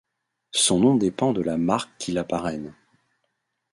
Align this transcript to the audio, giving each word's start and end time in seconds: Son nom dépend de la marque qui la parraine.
Son 0.55 0.79
nom 0.79 0.95
dépend 0.95 1.31
de 1.31 1.43
la 1.43 1.57
marque 1.59 1.91
qui 1.99 2.11
la 2.11 2.23
parraine. 2.23 2.73